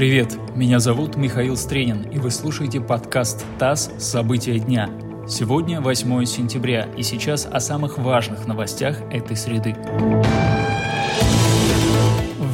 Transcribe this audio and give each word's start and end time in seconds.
Привет, 0.00 0.34
меня 0.54 0.78
зовут 0.78 1.16
Михаил 1.16 1.58
Стренин, 1.58 2.04
и 2.04 2.16
вы 2.16 2.30
слушаете 2.30 2.80
подкаст 2.80 3.44
«ТАСС. 3.58 3.90
События 3.98 4.58
дня». 4.58 4.88
Сегодня 5.28 5.82
8 5.82 6.24
сентября, 6.24 6.88
и 6.96 7.02
сейчас 7.02 7.44
о 7.44 7.60
самых 7.60 7.98
важных 7.98 8.46
новостях 8.46 8.96
этой 9.12 9.36
среды. 9.36 9.76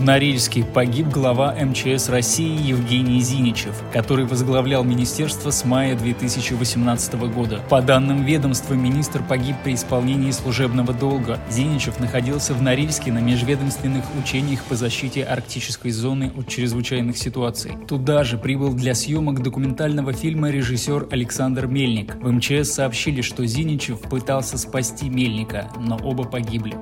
Норильске 0.06 0.62
погиб 0.62 1.08
глава 1.08 1.52
МЧС 1.52 2.08
России 2.10 2.68
Евгений 2.68 3.20
Зиничев, 3.20 3.74
который 3.92 4.24
возглавлял 4.24 4.84
министерство 4.84 5.50
с 5.50 5.64
мая 5.64 5.96
2018 5.96 7.14
года. 7.34 7.60
По 7.68 7.82
данным 7.82 8.22
ведомства, 8.22 8.74
министр 8.74 9.24
погиб 9.24 9.56
при 9.64 9.74
исполнении 9.74 10.30
служебного 10.30 10.94
долга. 10.94 11.40
Зиничев 11.50 11.98
находился 11.98 12.54
в 12.54 12.62
Норильске 12.62 13.10
на 13.10 13.18
межведомственных 13.18 14.04
учениях 14.16 14.62
по 14.62 14.76
защите 14.76 15.24
арктической 15.24 15.90
зоны 15.90 16.30
от 16.36 16.46
чрезвычайных 16.46 17.18
ситуаций. 17.18 17.72
Туда 17.88 18.22
же 18.22 18.38
прибыл 18.38 18.74
для 18.74 18.94
съемок 18.94 19.42
документального 19.42 20.12
фильма 20.12 20.50
режиссер 20.50 21.08
Александр 21.10 21.66
Мельник. 21.66 22.14
В 22.22 22.30
МЧС 22.30 22.74
сообщили, 22.74 23.22
что 23.22 23.44
Зиничев 23.44 24.02
пытался 24.02 24.56
спасти 24.56 25.08
Мельника, 25.08 25.68
но 25.80 25.98
оба 26.00 26.22
погибли 26.22 26.76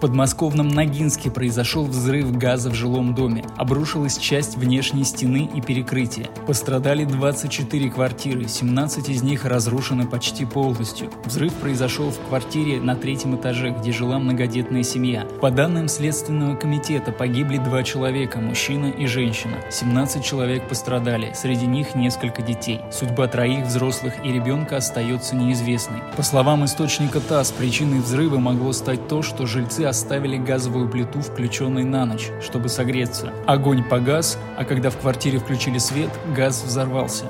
подмосковном 0.00 0.68
Ногинске 0.68 1.30
произошел 1.30 1.84
взрыв 1.84 2.36
газа 2.36 2.70
в 2.70 2.74
жилом 2.74 3.14
доме. 3.14 3.44
Обрушилась 3.56 4.16
часть 4.16 4.56
внешней 4.56 5.04
стены 5.04 5.48
и 5.54 5.60
перекрытия. 5.60 6.26
Пострадали 6.46 7.04
24 7.04 7.90
квартиры, 7.90 8.48
17 8.48 9.10
из 9.10 9.22
них 9.22 9.44
разрушены 9.44 10.06
почти 10.06 10.46
полностью. 10.46 11.10
Взрыв 11.24 11.52
произошел 11.54 12.10
в 12.10 12.18
квартире 12.28 12.80
на 12.80 12.96
третьем 12.96 13.36
этаже, 13.36 13.70
где 13.78 13.92
жила 13.92 14.18
многодетная 14.18 14.82
семья. 14.82 15.26
По 15.40 15.50
данным 15.50 15.88
Следственного 15.88 16.56
комитета 16.56 17.12
погибли 17.12 17.58
два 17.58 17.82
человека, 17.82 18.40
мужчина 18.40 18.86
и 18.86 19.06
женщина. 19.06 19.56
17 19.70 20.24
человек 20.24 20.66
пострадали, 20.66 21.32
среди 21.34 21.66
них 21.66 21.94
несколько 21.94 22.40
детей. 22.42 22.80
Судьба 22.90 23.28
троих 23.28 23.66
взрослых 23.66 24.14
и 24.24 24.32
ребенка 24.32 24.78
остается 24.78 25.36
неизвестной. 25.36 25.98
По 26.16 26.22
словам 26.22 26.64
источника 26.64 27.20
ТАСС, 27.20 27.52
причиной 27.52 28.00
взрыва 28.00 28.38
могло 28.38 28.72
стать 28.72 29.06
то, 29.06 29.22
что 29.22 29.46
жильцы 29.46 29.89
оставили 29.90 30.38
газовую 30.38 30.88
плиту 30.88 31.20
включенной 31.20 31.84
на 31.84 32.06
ночь, 32.06 32.30
чтобы 32.40 32.68
согреться. 32.68 33.32
Огонь 33.46 33.84
погас, 33.84 34.38
а 34.56 34.64
когда 34.64 34.88
в 34.90 34.96
квартире 34.96 35.38
включили 35.38 35.78
свет, 35.78 36.10
газ 36.34 36.64
взорвался. 36.64 37.26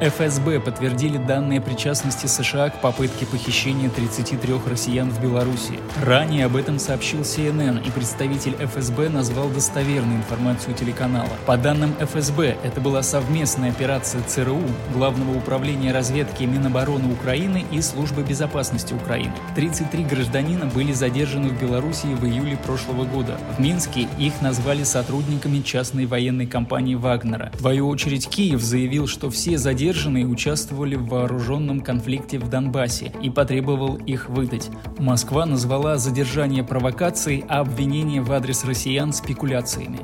ФСБ 0.00 0.60
подтвердили 0.60 1.16
данные 1.16 1.62
причастности 1.62 2.26
США 2.26 2.68
к 2.68 2.82
попытке 2.82 3.24
похищения 3.24 3.88
33 3.88 4.56
россиян 4.66 5.08
в 5.08 5.22
Беларуси. 5.22 5.80
Ранее 6.04 6.44
об 6.44 6.56
этом 6.56 6.78
сообщил 6.78 7.20
CNN, 7.20 7.82
и 7.82 7.90
представитель 7.90 8.56
ФСБ 8.56 9.08
назвал 9.08 9.48
достоверной 9.48 10.16
информацию 10.16 10.74
телеканала. 10.74 11.30
По 11.46 11.56
данным 11.56 11.94
ФСБ, 11.98 12.58
это 12.62 12.78
была 12.82 13.02
совместная 13.02 13.70
операция 13.70 14.20
ЦРУ, 14.22 14.60
Главного 14.92 15.34
управления 15.34 15.92
разведки 15.92 16.44
Минобороны 16.44 17.10
Украины 17.14 17.64
и 17.72 17.80
Службы 17.80 18.22
безопасности 18.22 18.92
Украины. 18.92 19.32
33 19.54 20.04
гражданина 20.04 20.66
были 20.66 20.92
задержаны 20.92 21.48
в 21.48 21.58
Беларуси 21.58 22.06
в 22.06 22.26
июле 22.26 22.58
прошлого 22.58 23.06
года. 23.06 23.38
В 23.56 23.60
Минске 23.60 24.08
их 24.18 24.42
назвали 24.42 24.84
сотрудниками 24.84 25.60
частной 25.62 26.04
военной 26.04 26.46
компании 26.46 26.96
Вагнера. 26.96 27.50
В 27.54 27.60
свою 27.60 27.88
очередь 27.88 28.28
Киев 28.28 28.60
заявил, 28.60 29.06
что 29.06 29.30
все 29.30 29.56
задержанные 29.56 29.85
задержанные 29.86 30.26
участвовали 30.26 30.96
в 30.96 31.06
вооруженном 31.06 31.80
конфликте 31.80 32.40
в 32.40 32.50
Донбассе 32.50 33.12
и 33.22 33.30
потребовал 33.30 33.94
их 33.94 34.28
выдать. 34.28 34.68
Москва 34.98 35.46
назвала 35.46 35.96
задержание 35.96 36.64
провокацией, 36.64 37.44
а 37.48 37.60
обвинение 37.60 38.20
в 38.20 38.32
адрес 38.32 38.64
россиян 38.64 39.12
спекуляциями. 39.12 40.00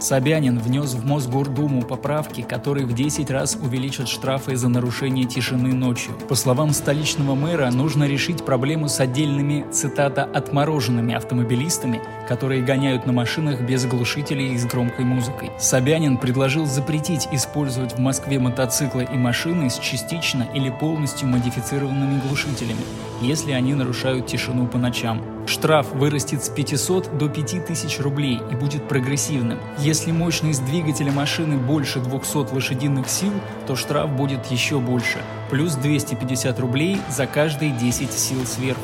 Собянин 0.00 0.58
внес 0.58 0.94
в 0.94 1.04
Мосгордуму 1.04 1.82
поправки, 1.82 2.42
которые 2.42 2.86
в 2.86 2.94
10 2.94 3.30
раз 3.30 3.56
увеличат 3.60 4.08
штрафы 4.08 4.56
за 4.56 4.68
нарушение 4.68 5.24
тишины 5.24 5.74
ночью. 5.74 6.14
По 6.28 6.34
словам 6.34 6.72
столичного 6.72 7.34
мэра, 7.34 7.70
нужно 7.70 8.04
решить 8.04 8.44
проблему 8.44 8.88
с 8.88 9.00
отдельными, 9.00 9.66
цитата, 9.72 10.24
«отмороженными 10.24 11.14
автомобилистами», 11.14 12.00
которые 12.28 12.62
гоняют 12.62 13.06
на 13.06 13.12
машинах 13.12 13.60
без 13.60 13.86
глушителей 13.86 14.54
и 14.54 14.58
с 14.58 14.66
громкой 14.66 15.04
музыкой. 15.04 15.50
Собянин 15.58 16.16
предложил 16.16 16.66
запретить 16.66 17.28
использовать 17.32 17.94
в 17.94 17.98
Москве 17.98 18.38
мотоциклы 18.38 19.08
и 19.12 19.16
машины 19.16 19.68
с 19.68 19.78
частично 19.78 20.46
или 20.54 20.70
полностью 20.70 21.28
модифицированными 21.28 22.20
глушителями, 22.20 22.80
если 23.20 23.52
они 23.52 23.74
нарушают 23.74 24.26
тишину 24.26 24.66
по 24.66 24.78
ночам. 24.78 25.22
Штраф 25.46 25.92
вырастет 25.92 26.44
с 26.44 26.48
500 26.48 27.16
до 27.16 27.28
5000 27.28 28.00
рублей 28.00 28.40
и 28.50 28.54
будет 28.54 28.86
прогрессивным. 28.86 29.58
Если 29.78 30.12
мощность 30.12 30.64
двигателя 30.66 31.12
машины 31.12 31.56
больше 31.56 32.00
200 32.00 32.54
лошадиных 32.54 33.08
сил, 33.08 33.32
то 33.66 33.76
штраф 33.76 34.10
будет 34.10 34.46
еще 34.46 34.78
больше, 34.78 35.18
плюс 35.50 35.74
250 35.74 36.60
рублей 36.60 36.98
за 37.08 37.26
каждые 37.26 37.72
10 37.72 38.12
сил 38.12 38.44
сверху. 38.46 38.80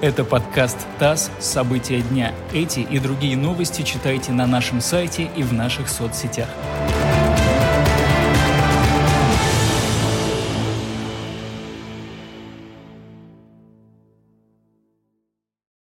Это 0.00 0.24
подкаст 0.24 0.78
ТАСС 1.00 1.30
«События 1.40 2.00
дня». 2.00 2.32
Эти 2.52 2.80
и 2.80 3.00
другие 3.00 3.36
новости 3.36 3.82
читайте 3.82 4.30
на 4.30 4.46
нашем 4.46 4.80
сайте 4.80 5.28
и 5.36 5.42
в 5.42 5.52
наших 5.52 5.88
соцсетях. 5.88 6.48